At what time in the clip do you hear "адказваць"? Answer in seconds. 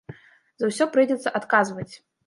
1.43-1.91